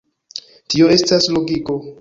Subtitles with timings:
[0.75, 1.81] Tio estas logiko.